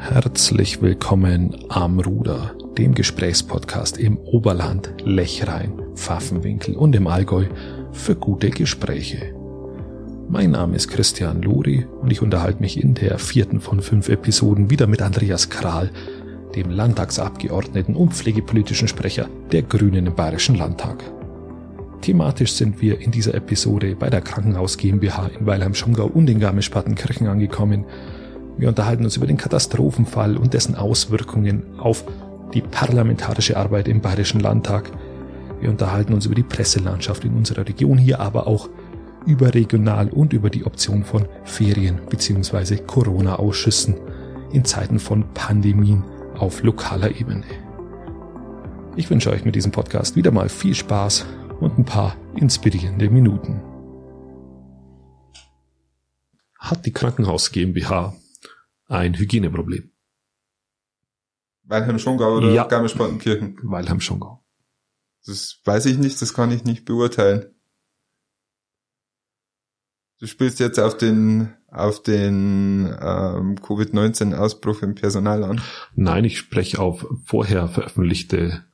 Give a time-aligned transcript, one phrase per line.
[0.00, 7.44] Herzlich willkommen am Ruder, dem Gesprächspodcast im Oberland, Lechrein, Pfaffenwinkel und im Allgäu
[7.92, 9.34] für gute Gespräche.
[10.26, 14.70] Mein Name ist Christian Luri und ich unterhalte mich in der vierten von fünf Episoden
[14.70, 15.90] wieder mit Andreas Kral,
[16.56, 21.04] dem Landtagsabgeordneten und pflegepolitischen Sprecher der Grünen im Bayerischen Landtag.
[22.00, 27.28] Thematisch sind wir in dieser Episode bei der Krankenhaus GmbH in Weilheim-Schongau und in Garmisch-Partenkirchen
[27.28, 27.84] angekommen
[28.60, 32.04] wir unterhalten uns über den Katastrophenfall und dessen Auswirkungen auf
[32.52, 34.90] die parlamentarische Arbeit im Bayerischen Landtag.
[35.60, 38.68] Wir unterhalten uns über die Presselandschaft in unserer Region hier, aber auch
[39.24, 42.76] überregional und über die Option von Ferien bzw.
[42.78, 43.96] Corona-Ausschüssen
[44.52, 46.04] in Zeiten von Pandemien
[46.38, 47.44] auf lokaler Ebene.
[48.96, 51.24] Ich wünsche euch mit diesem Podcast wieder mal viel Spaß
[51.60, 53.62] und ein paar inspirierende Minuten.
[56.58, 58.14] Hat die Krankenhaus GmbH
[58.90, 59.90] ein Hygieneproblem.
[61.62, 62.64] Weilheim-Schongau oder Ja.
[62.64, 63.58] Garmisch-Partenkirchen?
[63.62, 64.44] Weilheim-Schongau.
[65.24, 67.54] Das weiß ich nicht, das kann ich nicht beurteilen.
[70.18, 75.60] Du spielst jetzt auf den auf den ähm, Covid-19-Ausbruch im Personal an.
[75.94, 78.64] Nein, ich spreche auf vorher veröffentlichte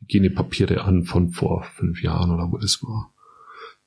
[0.00, 3.14] Hygienepapiere an von vor fünf Jahren oder wo das war.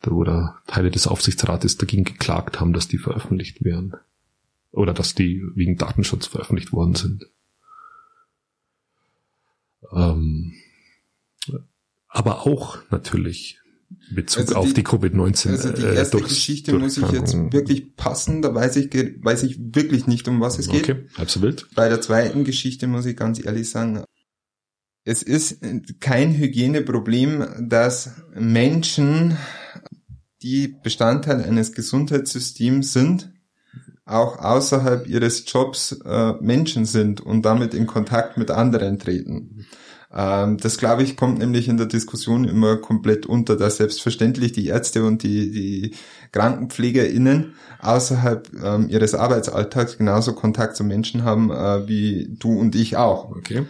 [0.02, 3.94] Da wo da Teile des Aufsichtsrates dagegen geklagt haben, dass die veröffentlicht werden.
[4.72, 7.26] Oder dass die wegen Datenschutz veröffentlicht worden sind.
[9.92, 10.54] Ähm,
[12.08, 13.60] aber auch natürlich
[14.10, 15.50] in Bezug Also auf die- die Covid-19.
[15.50, 19.44] Also die äh, erste Durchs- Geschichte muss ich jetzt wirklich passen, da weiß ich, weiß
[19.44, 20.84] ich wirklich nicht, um was es geht.
[20.90, 21.68] Okay, halb so wild.
[21.76, 24.04] Bei der zweiten Geschichte muss ich ganz ehrlich sagen,
[25.04, 25.60] es ist
[26.00, 29.38] kein Hygieneproblem, dass Menschen,
[30.42, 33.31] die Bestandteil eines Gesundheitssystems sind,
[34.06, 39.66] auch außerhalb ihres Jobs äh, Menschen sind und damit in Kontakt mit anderen treten.
[40.14, 44.68] Ähm, das, glaube ich, kommt nämlich in der Diskussion immer komplett unter, dass selbstverständlich die
[44.68, 45.96] Ärzte und die, die
[46.32, 52.98] KrankenpflegerInnen außerhalb ähm, ihres Arbeitsalltags genauso Kontakt zu Menschen haben, äh, wie du und ich
[52.98, 53.32] auch.
[53.32, 53.66] Okay.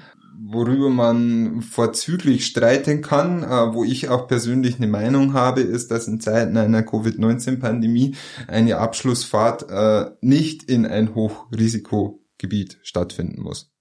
[0.53, 6.09] Worüber man vorzüglich streiten kann, äh, wo ich auch persönlich eine Meinung habe, ist, dass
[6.09, 8.15] in Zeiten einer Covid-19-Pandemie
[8.47, 13.71] eine Abschlussfahrt äh, nicht in ein Hochrisikogebiet stattfinden muss.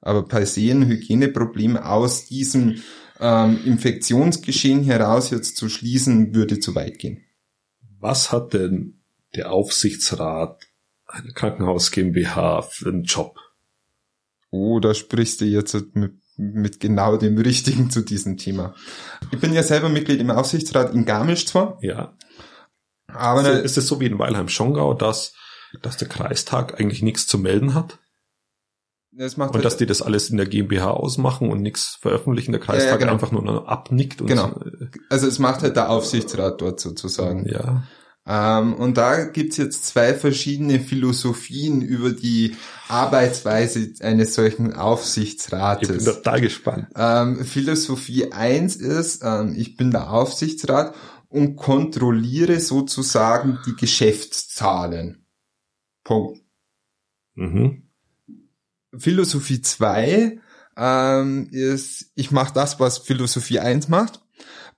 [0.00, 2.82] Aber per se ein Hygieneproblem aus diesem
[3.18, 7.24] ähm, Infektionsgeschehen heraus jetzt zu schließen, würde zu weit gehen.
[7.98, 9.02] Was hat denn
[9.34, 10.62] der Aufsichtsrat
[11.06, 13.36] einer Krankenhaus GmbH für einen Job?
[14.52, 18.74] Oh, da sprichst du jetzt mit, mit genau dem Richtigen zu diesem Thema.
[19.32, 22.14] Ich bin ja selber Mitglied im Aufsichtsrat in Garmisch zwar, Ja.
[23.08, 25.34] aber Also ist es so wie in Weilheim-Schongau, dass,
[25.80, 27.98] dass der Kreistag eigentlich nichts zu melden hat
[29.14, 32.52] das macht und halt, dass die das alles in der GmbH ausmachen und nichts veröffentlichen,
[32.52, 33.12] der Kreistag Ja, ja, genau.
[33.12, 34.48] einfach nur abnickt und Genau.
[34.60, 37.46] äh, also es macht halt der Aufsichtsrat dort sozusagen.
[37.46, 37.82] ja.
[38.24, 42.56] Ähm, und da gibt's jetzt zwei verschiedene Philosophien über die
[42.88, 46.04] Arbeitsweise eines solchen Ich bin Aufsichtsrates.
[46.04, 46.86] total gespannt.
[46.94, 50.94] Ähm, Philosophie eins ist, ähm, ich bin der Aufsichtsrat
[51.28, 55.26] und kontrolliere sozusagen die Geschäftszahlen.
[56.04, 56.40] Punkt.
[57.34, 57.88] Mhm.
[58.96, 60.38] Philosophie 2
[60.76, 64.21] ähm, ist, ich mache das, was Philosophie 1 macht.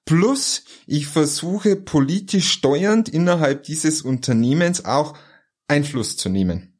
[0.04, 5.16] Plus, ich versuche politisch steuernd innerhalb dieses Unternehmens auch
[5.66, 6.78] Einfluss zu nehmen.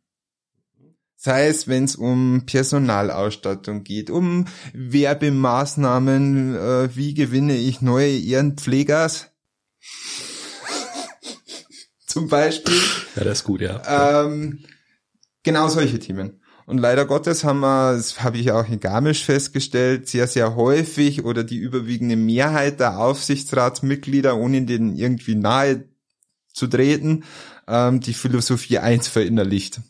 [1.17, 9.31] Sei es, wenn es um Personalausstattung geht, um Werbemaßnahmen, äh, wie gewinne ich neue Ehrenpflegers?
[12.06, 12.79] Zum Beispiel.
[13.17, 14.27] Ja, das ist gut, ja.
[14.27, 14.65] Ähm,
[15.43, 16.44] genau solche Themen.
[16.67, 21.25] Und leider Gottes haben wir, das habe ich auch in Garmisch festgestellt, sehr, sehr häufig
[21.25, 25.85] oder die überwiegende Mehrheit der Aufsichtsratsmitglieder, ohne denen irgendwie nahe
[26.53, 27.25] zu treten,
[27.69, 29.81] ähm, die Philosophie 1 verinnerlicht.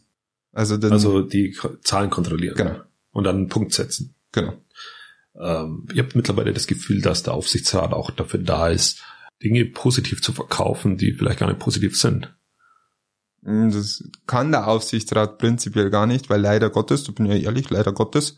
[0.53, 2.57] Also, dann, Also die Zahlen kontrollieren.
[2.57, 2.81] Genau.
[3.13, 4.15] Und dann einen Punkt setzen.
[4.33, 4.55] genau.
[5.41, 9.03] Ähm, ihr habt mittlerweile das Gefühl, dass der Aufsichtsrat auch dafür da ist,
[9.43, 12.33] Dinge positiv zu verkaufen, die vielleicht gar nicht positiv sind.
[13.45, 17.71] Mm, Das kann der Aufsichtsrat prinzipiell gar nicht, weil leider Gottes, du bin ja ehrlich,
[17.71, 18.37] leider Gottes,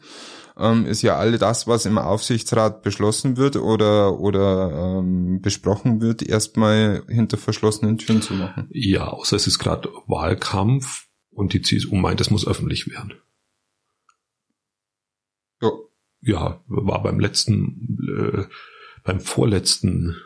[0.58, 6.22] ähm, ist ja alle das, was im Aufsichtsrat beschlossen wird oder, oder ähm, besprochen wird,
[6.22, 8.68] erstmal hinter verschlossenen Türen zu machen.
[8.72, 13.14] Ja, außer es ist gerade Wahlkampf und die CSU meint, es muss öffentlich werden.
[15.60, 15.70] Ja,
[16.22, 18.44] Ja, war beim letzten, äh,
[19.04, 20.16] beim vorletzten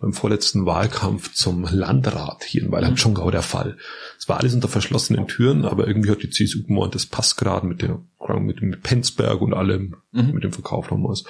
[0.00, 3.32] beim vorletzten Wahlkampf zum Landrat hier in Weiland-Schongau mhm.
[3.32, 3.76] der Fall.
[4.18, 7.66] Es war alles unter verschlossenen Türen, aber irgendwie hat die CSU gemeint, das passt gerade
[7.66, 8.08] mit dem,
[8.40, 10.32] mit dem Penzberg und allem, mhm.
[10.32, 11.24] mit dem Verkauf damals.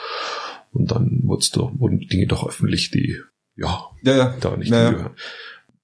[0.70, 3.18] Und dann wurden die Dinge doch öffentlich, die,
[3.56, 4.36] ja, ja, ja.
[4.40, 5.10] da nicht ja, ja.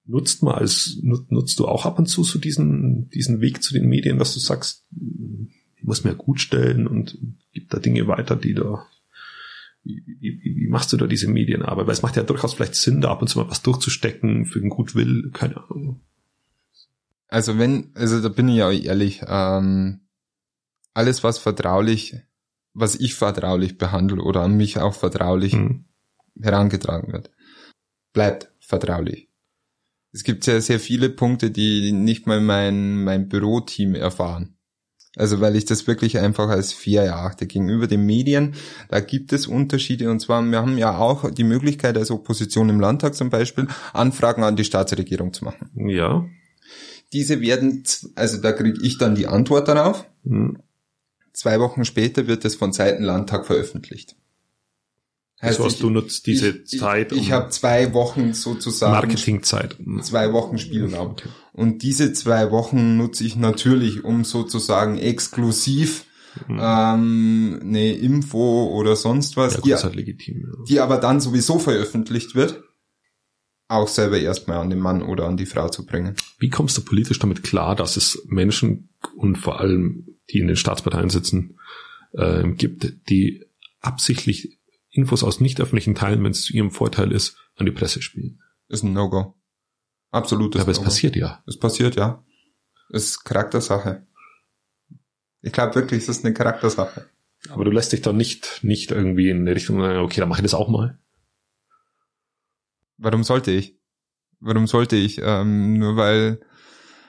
[0.05, 3.89] Nutzt mal als, nutzt du auch ab und zu so diesen, diesen Weg zu den
[3.89, 4.85] Medien, dass du sagst,
[5.75, 7.17] ich muss mir gut stellen und
[7.51, 8.85] gibt da Dinge weiter, die da
[9.87, 11.87] wie, wie, wie machst du da diese Medienarbeit?
[11.87, 14.59] Weil es macht ja durchaus vielleicht Sinn, da ab und zu mal was durchzustecken für
[14.59, 16.01] den Gutwill, keine Ahnung.
[17.27, 20.01] Also wenn, also da bin ich ja ehrlich, ähm,
[20.93, 22.15] alles was vertraulich,
[22.73, 25.85] was ich vertraulich behandle oder an mich auch vertraulich hm.
[26.41, 27.31] herangetragen wird,
[28.13, 29.29] bleibt vertraulich.
[30.11, 34.56] Es gibt sehr, sehr viele Punkte, die nicht mal mein, mein Büroteam erfahren.
[35.17, 38.53] Also weil ich das wirklich einfach als fair erachte gegenüber den Medien.
[38.89, 42.79] Da gibt es Unterschiede und zwar, wir haben ja auch die Möglichkeit als Opposition im
[42.79, 45.71] Landtag zum Beispiel, Anfragen an die Staatsregierung zu machen.
[45.89, 46.25] Ja.
[47.13, 47.83] Diese werden,
[48.15, 50.05] also da kriege ich dann die Antwort darauf.
[50.23, 50.59] Hm.
[51.33, 54.15] Zwei Wochen später wird es von Seiten Landtag veröffentlicht.
[55.39, 57.11] Heißt, also, ich, du nutzt diese ich, Zeit.
[57.11, 58.93] Ich, ich habe zwei Wochen sozusagen.
[58.93, 59.77] Marketingzeit.
[60.01, 61.11] Zwei Wochen Spielraum.
[61.11, 61.29] Okay.
[61.53, 66.05] Und diese zwei Wochen nutze ich natürlich, um sozusagen exklusiv
[66.47, 66.59] mhm.
[66.59, 70.63] ähm, eine Info oder sonst was, ja, die, halt legitim, ja.
[70.67, 72.63] die aber dann sowieso veröffentlicht wird,
[73.67, 76.15] auch selber erstmal an den Mann oder an die Frau zu bringen.
[76.39, 80.55] Wie kommst du politisch damit klar, dass es Menschen und vor allem die in den
[80.55, 81.59] Staatsparteien sitzen,
[82.13, 83.45] äh, gibt, die
[83.81, 84.56] absichtlich
[84.97, 88.41] Infos aus nicht öffentlichen Teilen, wenn es zu ihrem Vorteil ist, an die Presse spielen.
[88.67, 89.35] Ist ein No-Go.
[90.11, 91.43] Absolutes Aber es passiert ja.
[91.45, 92.23] Es passiert ja.
[92.89, 94.07] Es ist Charaktersache.
[95.41, 97.09] Ich glaube wirklich, es ist eine Charaktersache.
[97.49, 100.39] Aber du lässt dich doch nicht, nicht irgendwie in die Richtung sagen, okay, dann mache
[100.39, 100.99] ich das auch mal.
[102.97, 103.77] Warum sollte ich?
[104.39, 105.21] Warum sollte ich?
[105.21, 106.39] Ähm, nur weil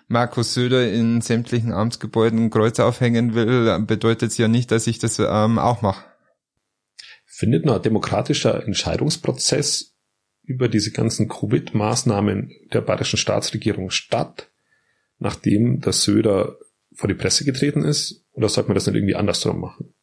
[0.06, 5.18] Markus Söder in sämtlichen Amtsgebäuden Kreuz aufhängen will, bedeutet es ja nicht, dass ich das
[5.18, 6.07] ähm, auch mache
[7.38, 9.94] findet ein demokratischer Entscheidungsprozess
[10.42, 14.50] über diese ganzen Covid-Maßnahmen der bayerischen Staatsregierung statt,
[15.20, 16.58] nachdem der Söder
[16.92, 18.26] vor die Presse getreten ist?
[18.32, 19.94] Oder sollte man das nicht irgendwie andersrum machen?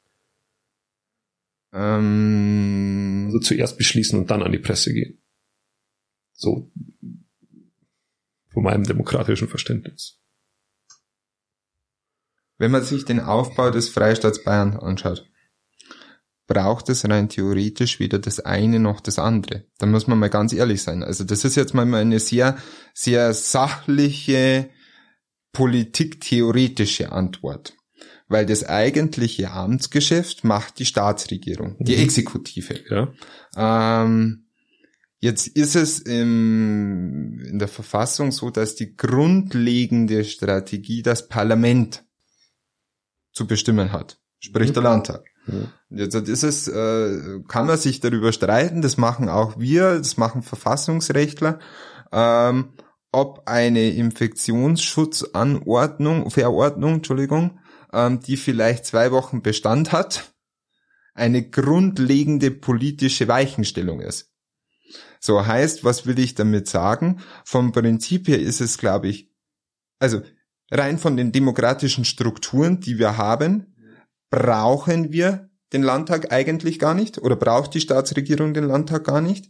[1.73, 5.21] Ähm also zuerst beschließen und dann an die Presse gehen.
[6.31, 6.71] So
[8.47, 10.21] von meinem demokratischen Verständnis.
[12.57, 15.29] Wenn man sich den Aufbau des Freistaats Bayern anschaut,
[16.47, 19.65] braucht es rein theoretisch weder das eine noch das andere.
[19.77, 21.03] Da muss man mal ganz ehrlich sein.
[21.03, 22.57] Also das ist jetzt mal eine sehr,
[22.93, 24.69] sehr sachliche,
[25.51, 27.73] politiktheoretische Antwort.
[28.27, 32.01] Weil das eigentliche Amtsgeschäft macht die Staatsregierung, die mhm.
[32.01, 32.79] Exekutive.
[32.89, 33.13] Ja.
[34.03, 34.47] Ähm,
[35.19, 42.03] jetzt ist es im, in der Verfassung so, dass die grundlegende Strategie das Parlament
[43.31, 44.73] zu bestimmen hat, sprich mhm.
[44.73, 45.34] der Landtag.
[45.89, 50.41] Jetzt ist es, äh, kann man sich darüber streiten, das machen auch wir, das machen
[50.41, 51.59] Verfassungsrechtler,
[52.11, 52.73] ähm,
[53.11, 57.59] ob eine Infektionsschutzanordnung, Verordnung, Entschuldigung,
[57.93, 60.33] ähm, die vielleicht zwei Wochen Bestand hat,
[61.13, 64.31] eine grundlegende politische Weichenstellung ist.
[65.19, 67.21] So heißt, was will ich damit sagen?
[67.45, 69.31] Vom Prinzip her ist es, glaube ich,
[69.97, 70.21] also
[70.71, 73.74] rein von den demokratischen Strukturen, die wir haben,
[74.35, 79.49] brauchen wir den Landtag eigentlich gar nicht oder braucht die Staatsregierung den Landtag gar nicht.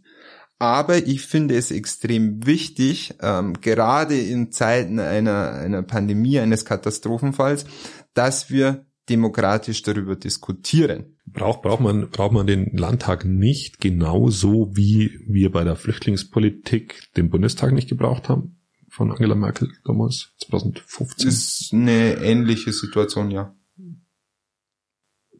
[0.60, 7.66] Aber ich finde es extrem wichtig, ähm, gerade in Zeiten einer, einer Pandemie, eines Katastrophenfalls,
[8.14, 11.16] dass wir demokratisch darüber diskutieren.
[11.26, 17.28] Braucht, braucht, man, braucht man den Landtag nicht genauso, wie wir bei der Flüchtlingspolitik den
[17.28, 18.60] Bundestag nicht gebraucht haben?
[18.88, 21.28] Von Angela Merkel damals, 2015.
[21.28, 23.52] Ist eine ähnliche Situation, ja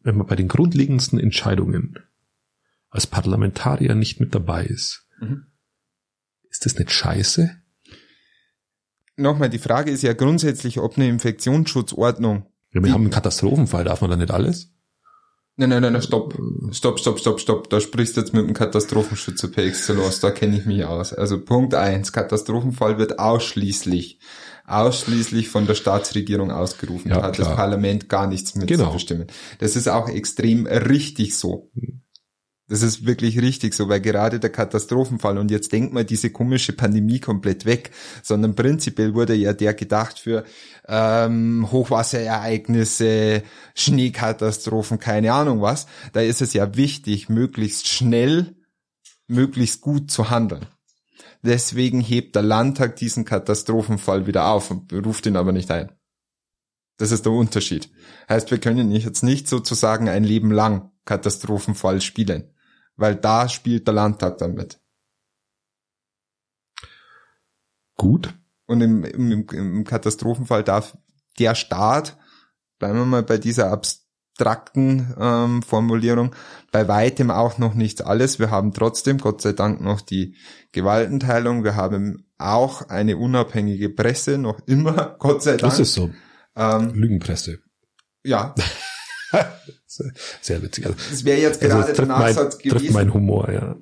[0.06, 1.98] wenn man bei den grundlegendsten Entscheidungen
[2.90, 5.48] als Parlamentarier nicht mit dabei ist, mhm.
[6.48, 7.50] ist das nicht scheiße?
[9.16, 12.46] Nochmal, die Frage ist ja grundsätzlich, ob eine Infektionsschutzordnung.
[12.72, 14.72] Ja, wir haben einen Katastrophenfall, darf man da nicht alles?
[15.56, 16.38] Nein, nein, nein, nein, stopp.
[16.70, 17.70] Stopp, stopp, stopp, stopp.
[17.70, 21.14] Da sprichst du jetzt mit dem Katastrophenschützer per Excellence, da kenne ich mich aus.
[21.14, 24.20] Also Punkt eins: Katastrophenfall wird ausschließlich
[24.66, 27.11] ausschließlich von der Staatsregierung ausgerufen.
[27.11, 27.49] Ja, da hat klar.
[27.49, 28.87] das Parlament gar nichts mit genau.
[28.87, 29.26] zu bestimmen.
[29.58, 31.70] Das ist auch extrem richtig so.
[32.68, 36.73] Das ist wirklich richtig so, weil gerade der Katastrophenfall und jetzt denkt mal diese komische
[36.73, 37.92] Pandemie komplett weg,
[38.25, 40.42] sondern prinzipiell wurde ja der gedacht für
[40.88, 43.44] ähm, Hochwasserereignisse,
[43.76, 45.87] Schneekatastrophen, keine Ahnung was.
[46.12, 48.56] Da ist es ja wichtig, möglichst schnell,
[49.28, 50.66] möglichst gut zu handeln.
[51.46, 55.92] Deswegen hebt der Landtag diesen Katastrophenfall wieder auf und ruft ihn aber nicht ein.
[56.96, 57.88] Das ist der Unterschied.
[58.28, 62.52] Heißt, wir können jetzt nicht sozusagen ein Leben lang Katastrophenfall spielen,
[62.96, 64.80] weil da spielt der Landtag damit.
[67.96, 68.34] Gut.
[68.66, 70.98] Und im, im, im Katastrophenfall darf
[71.38, 72.18] der Staat,
[72.80, 73.70] bleiben wir mal bei dieser
[74.36, 76.34] abstrakten ähm, Formulierung,
[76.70, 78.38] bei weitem auch noch nicht alles.
[78.38, 80.34] Wir haben trotzdem, Gott sei Dank, noch die
[80.72, 81.64] Gewaltenteilung.
[81.64, 85.72] Wir haben auch eine unabhängige Presse, noch immer, Gott sei Dank.
[85.72, 86.10] Das ist so.
[86.54, 87.60] Ähm, Lügenpresse.
[88.24, 88.54] Ja.
[90.42, 90.86] Sehr witzig.
[90.86, 92.78] Also, das wäre jetzt also gerade also der Nachsatz mein, gewesen.
[92.78, 93.76] Trifft mein Humor, ja.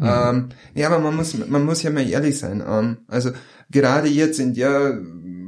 [0.00, 2.62] Ähm, ja, aber man muss, man muss ja mal ehrlich sein.
[2.66, 3.30] Ähm, also
[3.70, 5.00] gerade jetzt in der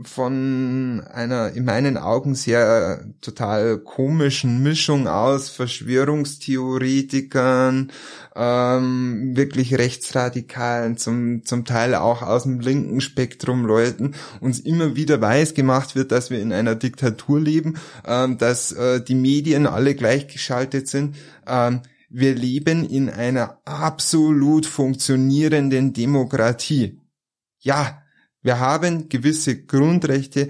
[0.04, 7.90] von einer in meinen Augen sehr total komischen Mischung aus Verschwörungstheoretikern,
[8.34, 15.20] ähm, wirklich Rechtsradikalen, zum, zum Teil auch aus dem linken Spektrum Leuten, uns immer wieder
[15.20, 19.94] weiß gemacht wird, dass wir in einer Diktatur leben, ähm, dass äh, die Medien alle
[19.94, 21.16] gleichgeschaltet sind.
[21.46, 21.80] Ähm,
[22.10, 27.00] wir leben in einer absolut funktionierenden Demokratie.
[27.60, 28.01] Ja,
[28.42, 30.48] wir haben gewisse Grundrechte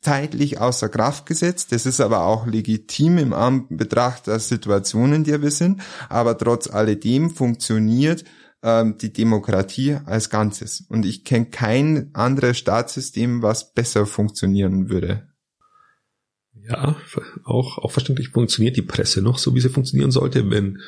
[0.00, 1.72] zeitlich außer Kraft gesetzt.
[1.72, 5.82] Das ist aber auch legitim im Anbetracht der Situationen, in der wir sind.
[6.08, 8.24] Aber trotz alledem funktioniert
[8.62, 10.84] ähm, die Demokratie als Ganzes.
[10.88, 15.28] Und ich kenne kein anderes Staatssystem, was besser funktionieren würde.
[16.66, 16.96] Ja,
[17.44, 20.78] auch, auch verständlich funktioniert die Presse noch so, wie sie funktionieren sollte, wenn,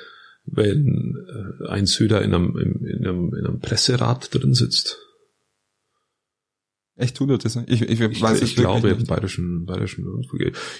[0.45, 1.17] wenn
[1.65, 4.99] äh, ein Söder in einem, in, einem, in einem Presserat drin sitzt.
[6.95, 7.57] Echt tut er das?
[7.67, 10.07] Ich, ich, ich weiß ich, ich glaube im bayerischen, bayerischen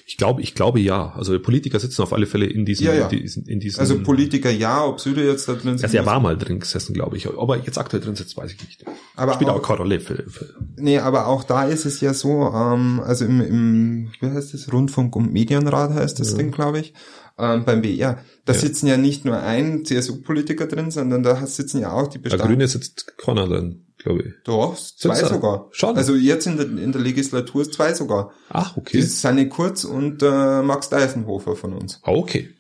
[0.07, 1.11] Ich glaube, ich glaube ja.
[1.13, 3.09] Also Politiker sitzen auf alle Fälle in diesen, ja, ja.
[3.09, 5.85] In diesen Also Politiker ja, ob Söder jetzt da drin sitzt.
[5.85, 7.29] Also er war mal drin gesessen, glaube ich.
[7.29, 8.85] Ob er jetzt aktuell drin sitzt, weiß ich nicht.
[9.17, 10.01] Aber Spielt auch, auch keine Rolle.
[10.01, 14.27] Für, für nee, aber auch da ist es ja so, ähm, also im, im, wie
[14.27, 16.37] heißt das, Rundfunk- und Medienrat heißt das ja.
[16.37, 16.93] Ding, glaube ich,
[17.39, 18.19] ähm, beim BR.
[18.45, 18.59] Da ja.
[18.59, 22.43] sitzen ja nicht nur ein CSU-Politiker drin, sondern da sitzen ja auch die Bestand.
[22.43, 24.35] Der Grüne sitzt keiner drin glaube ich.
[24.45, 25.69] Doch, zwei Sind's sogar.
[25.73, 25.97] Schon.
[25.97, 28.33] Also jetzt in der, in der Legislatur zwei sogar.
[28.49, 28.99] Ach, okay.
[28.99, 32.01] Das ist Sanne Kurz und äh, Max Deisenhofer von uns.
[32.03, 32.51] Ah, okay.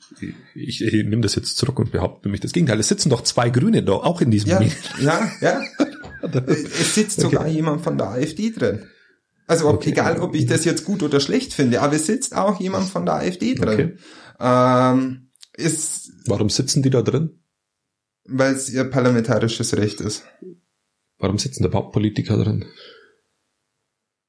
[0.54, 2.78] Ich, ich, ich nehme das jetzt zurück und behaupte nämlich das Gegenteil.
[2.80, 4.62] Es sitzen doch zwei Grüne da, auch in diesem Ja,
[5.00, 5.60] ja, ja.
[6.46, 7.52] es sitzt sogar okay.
[7.52, 8.84] jemand von der AfD drin.
[9.46, 9.90] Also ob, okay.
[9.90, 13.04] egal, ob ich das jetzt gut oder schlecht finde, aber es sitzt auch jemand von
[13.04, 13.68] der AfD drin.
[13.68, 13.96] Okay.
[14.40, 17.40] Ähm, ist, Warum sitzen die da drin?
[18.24, 20.24] Weil es ihr parlamentarisches Recht ist.
[21.22, 22.64] Warum sitzen da überhaupt Politiker drin?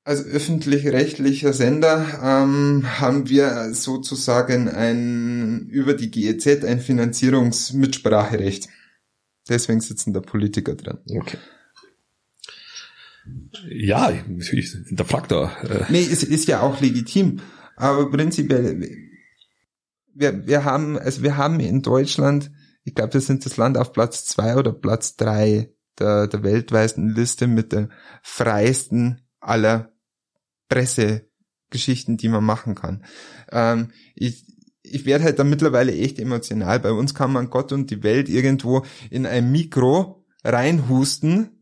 [0.03, 8.69] Als öffentlich-rechtlicher Sender ähm, haben wir sozusagen ein über die GEZ ein Finanzierungsmitspracherecht.
[9.49, 10.99] Deswegen sitzen da Politiker drin.
[11.09, 11.39] Okay.
[13.69, 15.51] Ja, natürlich, der Faktor.
[15.63, 15.85] Äh.
[15.89, 17.39] Nee, es ist ja auch legitim.
[17.75, 18.87] Aber prinzipiell,
[20.13, 22.51] wir, wir haben, also wir haben in Deutschland,
[22.83, 27.09] ich glaube, wir sind das Land auf Platz zwei oder Platz drei der, der weltweiten
[27.09, 27.89] Liste mit der
[28.21, 29.91] freiesten aller
[30.69, 33.05] Pressegeschichten, die man machen kann.
[33.51, 34.45] Ähm, ich,
[34.81, 36.79] ich werde halt da mittlerweile echt emotional.
[36.79, 41.61] Bei uns kann man Gott und die Welt irgendwo in ein Mikro reinhusten.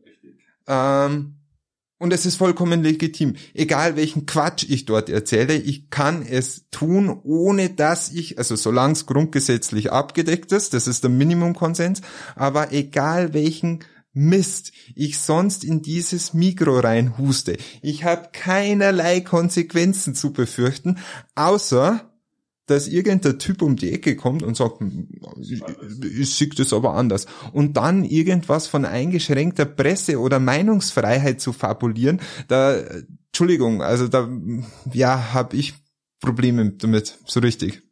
[0.66, 1.38] Ähm,
[2.02, 3.36] und es ist vollkommen legitim.
[3.54, 8.94] Egal welchen Quatsch ich dort erzähle, ich kann es tun, ohne dass ich, also solange
[8.94, 12.00] es grundgesetzlich abgedeckt ist, das ist der Minimumkonsens,
[12.34, 17.56] aber egal welchen Mist, ich sonst in dieses Mikro reinhuste.
[17.80, 20.98] Ich habe keinerlei Konsequenzen zu befürchten,
[21.34, 22.12] außer
[22.66, 24.82] dass irgendein Typ um die Ecke kommt und sagt,
[25.40, 25.62] ich,
[26.02, 27.26] ich sehe das aber anders.
[27.52, 32.76] Und dann irgendwas von eingeschränkter Presse oder Meinungsfreiheit zu fabulieren, da,
[33.26, 34.28] Entschuldigung, also da,
[34.92, 35.74] ja, habe ich
[36.20, 37.82] Probleme damit, so richtig.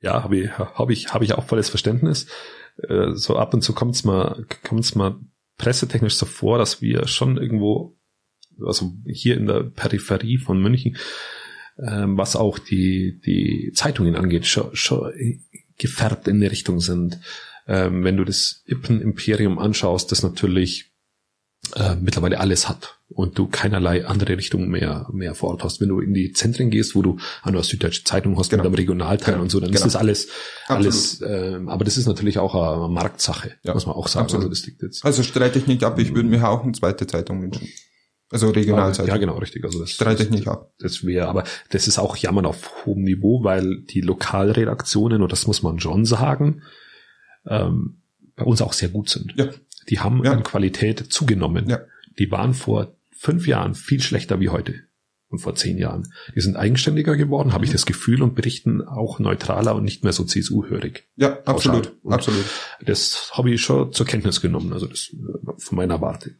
[0.00, 2.26] Ja, habe ich, hab ich, hab ich auch volles Verständnis.
[2.76, 5.16] Äh, so ab und zu kommt's mal, kommt's mal
[5.58, 7.96] pressetechnisch so vor, dass wir schon irgendwo,
[8.64, 10.96] also hier in der Peripherie von München,
[11.78, 15.12] ähm, was auch die, die Zeitungen angeht, schon, schon
[15.78, 17.20] gefärbt in die Richtung sind.
[17.66, 20.92] Ähm, wenn du das Ippen-Imperium anschaust, das natürlich
[21.74, 25.80] äh, mittlerweile alles hat und du keinerlei andere Richtung mehr mehr vor Ort hast.
[25.80, 28.62] Wenn du in die Zentren gehst, wo du eine Süddeutsche Zeitung hast genau.
[28.62, 29.44] mit einem Regionalteil genau.
[29.44, 29.78] und so, dann genau.
[29.78, 30.28] ist das alles
[30.66, 31.20] alles.
[31.20, 33.74] Äh, aber das ist natürlich auch eine Marktsache, ja.
[33.74, 34.24] muss man auch sagen.
[34.24, 34.44] Absolut.
[34.44, 35.04] Also, das liegt jetzt.
[35.04, 35.98] also streite ich nicht ab.
[35.98, 37.68] Ich würde mir auch eine zweite Zeitung wünschen.
[38.30, 39.08] Also Regionalzeitung.
[39.14, 39.64] Ja, genau, richtig.
[39.64, 40.72] Also das streite ich nicht ab.
[40.78, 45.46] Das wäre, aber das ist auch Jammern auf hohem Niveau, weil die Lokalredaktionen, und das
[45.46, 46.62] muss man schon sagen,
[47.46, 48.02] ähm,
[48.34, 49.34] bei uns auch sehr gut sind.
[49.36, 49.50] Ja
[49.88, 50.32] Die haben Ja.
[50.32, 51.68] an Qualität zugenommen.
[51.68, 51.80] Ja.
[52.18, 54.74] Die waren vor fünf Jahren viel schlechter wie heute.
[55.28, 56.12] Und vor zehn Jahren.
[56.36, 57.74] Die sind eigenständiger geworden, habe ich Mhm.
[57.74, 61.08] das Gefühl, und berichten auch neutraler und nicht mehr so CSU-hörig.
[61.16, 62.44] Ja, absolut, absolut.
[62.84, 66.36] Das habe ich schon zur Kenntnis genommen, also das äh, von meiner Warte.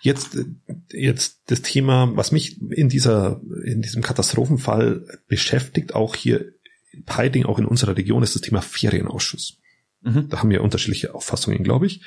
[0.00, 0.44] Jetzt, äh,
[0.92, 6.52] jetzt das Thema, was mich in dieser, in diesem Katastrophenfall beschäftigt, auch hier
[6.92, 9.58] in Peiding, auch in unserer Region, ist das Thema Ferienausschuss.
[10.02, 10.28] Mhm.
[10.28, 12.02] Da haben wir unterschiedliche Auffassungen, glaube ich.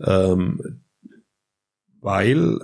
[0.00, 0.80] Ähm,
[2.04, 2.60] weil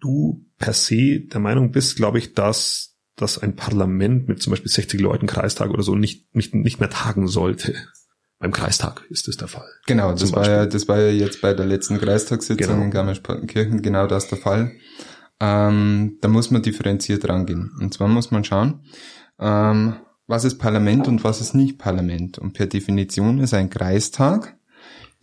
[0.00, 4.70] du per se der Meinung bist, glaube ich, dass, dass ein Parlament mit zum Beispiel
[4.72, 7.74] 60 Leuten Kreistag oder so nicht, nicht, nicht mehr tagen sollte.
[8.38, 9.68] Beim Kreistag ist das der Fall.
[9.86, 12.84] Genau, das war ja, das war ja jetzt bei der letzten Kreistagssitzung Genau.
[12.84, 14.72] in Garmisch-Partenkirchen genau das der Fall.
[15.38, 17.72] Ähm, da muss man differenziert rangehen.
[17.80, 18.80] Und zwar muss man schauen,
[19.38, 19.96] ähm,
[20.26, 22.38] was ist Parlament und was ist nicht Parlament.
[22.38, 24.55] Und per Definition ist ein Kreistag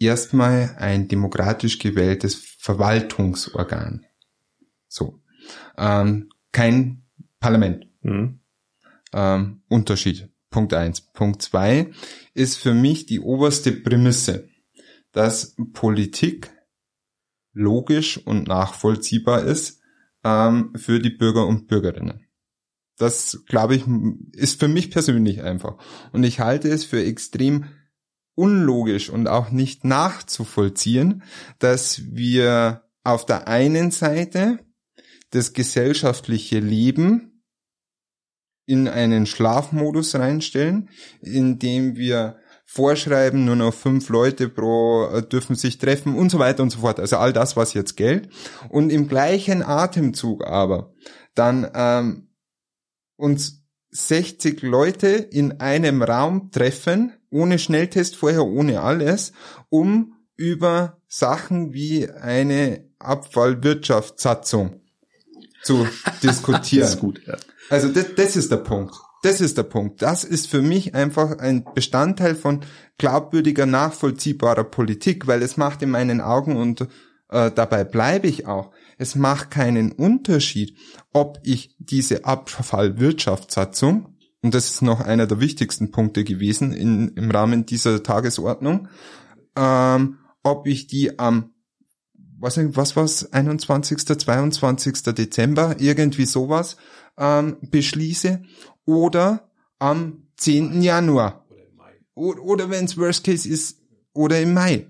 [0.04, 4.06] erstmal ein demokratisch gewähltes Verwaltungsorgan.
[4.88, 5.22] So.
[5.78, 7.04] Ähm, kein
[7.40, 7.88] Parlament.
[8.02, 8.40] Mhm.
[9.14, 10.30] Ähm, Unterschied.
[10.50, 11.02] Punkt eins.
[11.02, 11.92] Punkt zwei
[12.34, 14.50] ist für mich die oberste Prämisse,
[15.12, 16.52] dass Politik
[17.54, 19.82] logisch und nachvollziehbar ist
[20.24, 22.28] ähm, für die Bürger und Bürgerinnen.
[22.98, 23.86] Das, glaube ich,
[24.34, 25.78] ist für mich persönlich einfach.
[26.12, 27.66] Und ich halte es für extrem
[28.36, 31.24] unlogisch und auch nicht nachzuvollziehen,
[31.60, 34.60] dass wir auf der einen Seite
[35.32, 37.44] das gesellschaftliche Leben
[38.66, 40.90] in einen Schlafmodus reinstellen,
[41.22, 46.64] indem wir vorschreiben, nur noch fünf Leute pro äh, dürfen sich treffen und so weiter
[46.64, 47.00] und so fort.
[47.00, 48.30] Also all das, was jetzt gilt.
[48.70, 50.94] Und im gleichen Atemzug aber
[51.36, 52.30] dann ähm,
[53.16, 59.34] uns 60 Leute in einem Raum treffen, ohne Schnelltest vorher, ohne alles,
[59.70, 64.82] um über Sachen wie eine Abfallwirtschaftssatzung
[65.64, 65.88] zu
[66.24, 66.88] diskutieren.
[66.88, 67.22] Das gut.
[67.26, 67.36] Ja.
[67.70, 68.96] Also das, das ist der Punkt.
[69.24, 70.02] Das ist der Punkt.
[70.02, 72.62] Das ist für mich einfach ein Bestandteil von
[72.98, 76.88] glaubwürdiger, nachvollziehbarer Politik, weil es macht in meinen Augen und
[77.30, 78.72] äh, dabei bleibe ich auch.
[78.98, 80.78] Es macht keinen Unterschied,
[81.14, 84.13] ob ich diese Abfallwirtschaftssatzung,
[84.44, 88.88] und das ist noch einer der wichtigsten Punkte gewesen in, im Rahmen dieser Tagesordnung,
[89.56, 91.50] ähm, ob ich die am
[92.38, 95.02] was, was war's, 21., 22.
[95.16, 96.76] Dezember, irgendwie sowas,
[97.18, 98.42] ähm, beschließe
[98.86, 100.82] oder am 10.
[100.82, 101.46] Januar.
[102.16, 103.80] Oder, oder wenn es Worst Case ist,
[104.14, 104.88] oder im Mai.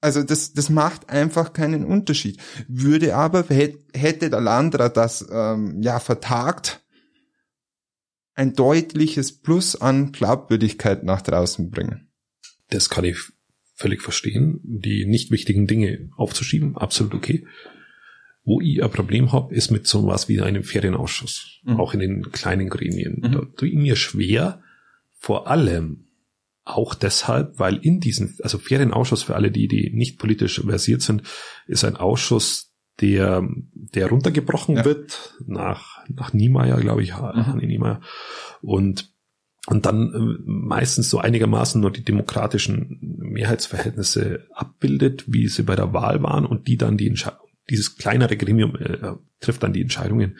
[0.00, 2.40] Also das, das macht einfach keinen Unterschied.
[2.68, 6.81] Würde aber, hätt- hätte der Landrat das ähm, ja vertagt,
[8.34, 12.08] ein deutliches Plus an Glaubwürdigkeit nach draußen bringen.
[12.70, 13.18] Das kann ich
[13.74, 14.60] völlig verstehen.
[14.62, 17.46] Die nicht wichtigen Dinge aufzuschieben, absolut okay.
[18.44, 21.60] Wo ich ein Problem habe, ist mit so was wie einem Ferienausschuss.
[21.64, 21.78] Mhm.
[21.78, 23.20] Auch in den kleinen Gremien.
[23.22, 23.32] Mhm.
[23.32, 24.62] Da tue ich mir schwer,
[25.18, 26.06] vor allem
[26.64, 31.22] auch deshalb, weil in diesen, also Ferienausschuss für alle, die, die nicht politisch versiert sind,
[31.66, 32.71] ist ein Ausschuss,
[33.02, 34.84] der, der runtergebrochen Ja.
[34.84, 37.46] wird nach, nach Niemeyer, glaube ich, Mhm.
[37.46, 38.00] Hanni Niemeyer.
[38.62, 39.10] Und
[39.68, 45.92] und dann äh, meistens so einigermaßen nur die demokratischen Mehrheitsverhältnisse abbildet, wie sie bei der
[45.92, 47.38] Wahl waren und die dann die Entscheidung,
[47.70, 50.36] dieses kleinere Gremium äh, trifft dann die Entscheidungen.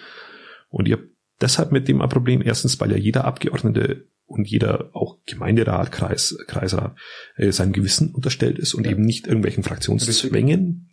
[0.71, 1.09] Und ihr habt
[1.41, 6.37] deshalb mit dem ein Problem, erstens, weil ja jeder Abgeordnete und jeder auch Gemeinderat, Kreis,
[6.49, 6.97] Kreisrat
[7.37, 8.91] äh, seinem Gewissen unterstellt ist und Ja.
[8.91, 10.91] eben nicht irgendwelchen Fraktionszwängen.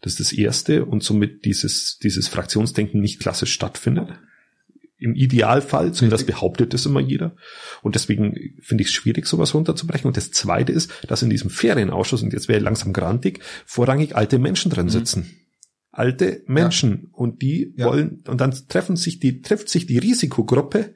[0.00, 4.08] Das ist das Erste und somit dieses, dieses Fraktionsdenken nicht klassisch stattfindet.
[4.98, 7.34] Im Idealfall, zumindest behauptet das immer jeder.
[7.82, 10.06] Und deswegen finde ich es schwierig, sowas runterzubrechen.
[10.06, 14.14] Und das Zweite ist, dass in diesem Ferienausschuss, und jetzt wäre ich langsam grantig, vorrangig
[14.14, 14.90] alte Menschen drin Mhm.
[14.90, 15.30] sitzen.
[15.90, 17.08] Alte Menschen.
[17.12, 17.86] Und die Ja.
[17.86, 20.94] wollen, und dann treffen sich die, trifft sich die Risikogruppe,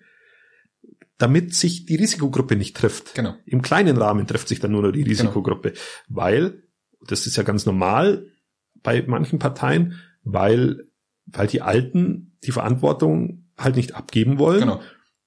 [1.17, 3.15] damit sich die Risikogruppe nicht trifft.
[3.15, 3.35] Genau.
[3.47, 5.73] Im kleinen Rahmen trifft sich dann nur noch die Risikogruppe,
[6.09, 6.63] weil,
[7.07, 8.27] das ist ja ganz normal
[8.85, 10.87] bei manchen Parteien, weil,
[11.27, 14.81] weil die Alten die Verantwortung halt nicht abgeben wollen Genau.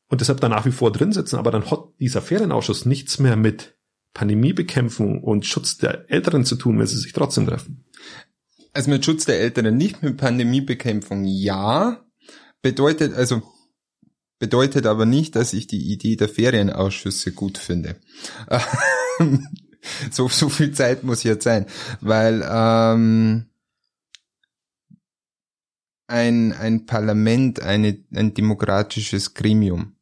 [0.08, 3.36] und deshalb da nach wie vor drin sitzen, aber dann hat dieser Ferienausschuss nichts mehr
[3.36, 3.76] mit
[4.14, 7.84] Pandemiebekämpfung und Schutz der Älteren zu tun, wenn sie sich trotzdem treffen.
[8.74, 12.06] Also mit Schutz der Älteren nicht, mit Pandemiebekämpfung ja.
[12.62, 13.42] Bedeutet, also,
[14.40, 17.96] bedeutet aber nicht, dass ich die Idee der Ferienausschüsse gut finde.
[20.12, 21.66] so, so viel Zeit muss jetzt sein,
[22.02, 23.46] weil ähm,
[26.08, 29.98] ein, ein Parlament, eine, ein demokratisches Gremium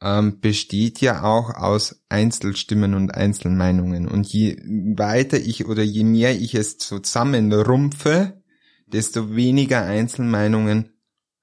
[0.00, 4.08] ähm, besteht ja auch aus Einzelstimmen und Einzelmeinungen.
[4.08, 4.56] Und je
[4.96, 8.42] weiter ich oder je mehr ich es zusammenrumpfe,
[8.86, 10.93] desto weniger Einzelmeinungen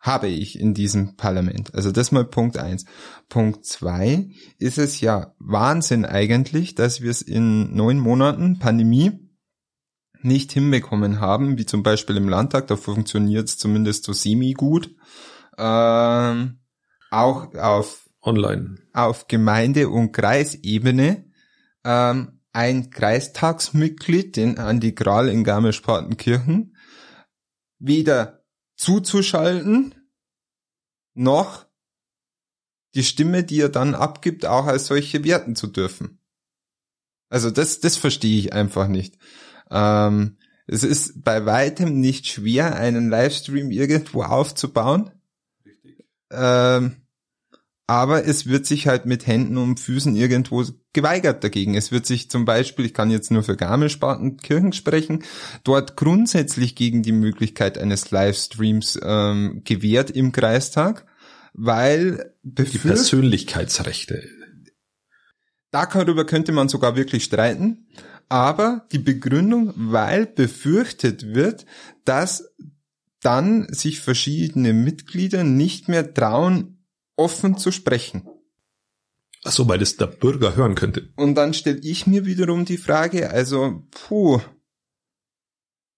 [0.01, 1.73] habe ich in diesem Parlament.
[1.73, 2.85] Also das mal Punkt eins.
[3.29, 9.29] Punkt zwei ist es ja Wahnsinn eigentlich, dass wir es in neun Monaten Pandemie
[10.23, 14.93] nicht hinbekommen haben, wie zum Beispiel im Landtag, da funktioniert es zumindest so semi gut.
[15.57, 16.59] Ähm,
[17.09, 21.25] auch auf online auf Gemeinde- und Kreisebene
[21.83, 26.75] ähm, ein Kreistagsmitglied, den Andi Gral in Garmisch-Partenkirchen,
[27.79, 28.40] weder
[28.81, 29.93] zuzuschalten,
[31.13, 31.67] noch
[32.95, 36.19] die Stimme, die er dann abgibt, auch als solche werten zu dürfen.
[37.29, 39.17] Also das, das verstehe ich einfach nicht.
[39.69, 45.11] Ähm, es ist bei weitem nicht schwer, einen Livestream irgendwo aufzubauen.
[45.63, 46.03] Richtig.
[46.31, 47.00] Ähm,
[47.91, 51.75] aber es wird sich halt mit Händen und Füßen irgendwo geweigert dagegen.
[51.75, 55.25] Es wird sich zum Beispiel, ich kann jetzt nur für Garmisch-Partenkirchen sprechen,
[55.65, 61.05] dort grundsätzlich gegen die Möglichkeit eines Livestreams ähm, gewährt im Kreistag,
[61.51, 64.23] weil die Persönlichkeitsrechte.
[65.71, 67.89] Darüber könnte man sogar wirklich streiten,
[68.29, 71.65] aber die Begründung, weil befürchtet wird,
[72.05, 72.53] dass
[73.21, 76.70] dann sich verschiedene Mitglieder nicht mehr trauen,
[77.21, 78.27] offen zu sprechen.
[79.43, 81.09] Ach so, weil das der Bürger hören könnte.
[81.15, 84.39] Und dann stelle ich mir wiederum die Frage, also, puh,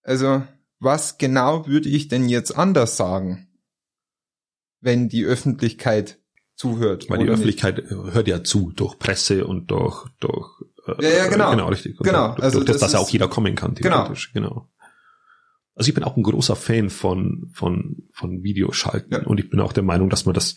[0.01, 0.43] also,
[0.79, 3.47] was genau würde ich denn jetzt anders sagen,
[4.81, 6.19] wenn die Öffentlichkeit
[6.55, 7.09] zuhört?
[7.09, 7.89] Weil die Öffentlichkeit nicht?
[7.89, 11.51] hört ja zu, durch Presse und durch, durch, äh, ja, ja, genau.
[11.51, 11.99] Genau, richtig.
[11.99, 12.35] Und genau.
[12.35, 14.13] Durch, also, durch das, das dass auch jeder kommen kann, genau.
[14.33, 14.69] genau.
[15.75, 19.23] Also ich bin auch ein großer Fan von, von, von Videoschalten ja.
[19.25, 20.55] und ich bin auch der Meinung, dass man das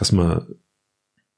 [0.00, 0.46] dass man,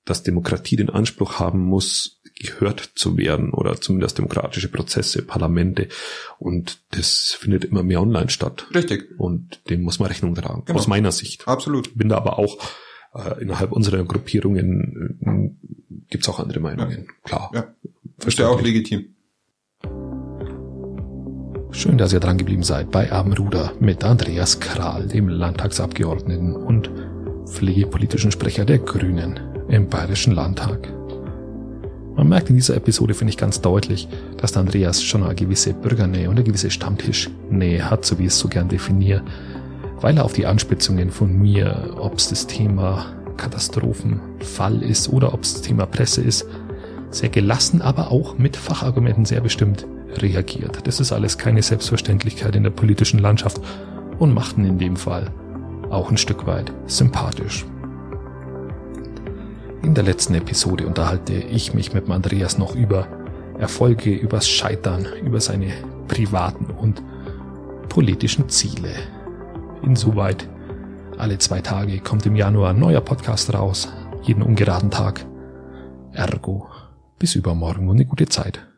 [0.05, 5.89] dass Demokratie den Anspruch haben muss, gehört zu werden oder zumindest demokratische Prozesse, Parlamente
[6.39, 8.67] und das findet immer mehr online statt.
[8.73, 9.19] Richtig.
[9.19, 10.79] Und dem muss man Rechnung tragen, genau.
[10.79, 11.47] aus meiner Sicht.
[11.47, 11.97] Absolut.
[11.97, 12.57] Bin da aber auch
[13.15, 17.13] äh, innerhalb unserer Gruppierungen äh, gibt's auch andere Meinungen, ja.
[17.25, 17.51] klar.
[17.53, 17.75] Ja.
[18.29, 19.17] Ja auch legitim.
[21.73, 26.91] Schön, dass ihr dran geblieben seid bei Abendruder mit Andreas Kral, dem Landtagsabgeordneten und
[27.47, 30.93] pflegepolitischen Sprecher der Grünen im Bayerischen Landtag.
[32.15, 35.73] Man merkt in dieser Episode, finde ich ganz deutlich, dass der Andreas schon eine gewisse
[35.73, 39.23] Bürgernähe und eine gewisse Stammtischnähe hat, so wie ich es so gern definiere,
[40.01, 43.07] weil er auf die Anspitzungen von mir, ob es das Thema
[43.39, 46.47] Katastrophenfall ist oder ob es das Thema Presse ist,
[47.11, 50.87] sehr gelassen, aber auch mit Fachargumenten sehr bestimmt reagiert.
[50.87, 53.61] Das ist alles keine Selbstverständlichkeit in der politischen Landschaft
[54.19, 55.31] und machten in dem Fall
[55.93, 57.67] auch ein Stück weit sympathisch.
[59.83, 63.07] In der letzten Episode unterhalte ich mich mit Andreas noch über
[63.59, 65.73] Erfolge, übers Scheitern, über seine
[66.09, 67.03] privaten und
[67.89, 68.95] politischen Ziele.
[69.83, 70.49] Insoweit
[71.19, 75.27] alle zwei Tage kommt im Januar ein neuer Podcast raus, jeden ungeraden Tag.
[76.13, 76.69] Ergo,
[77.19, 78.72] bis übermorgen und eine gute Zeit.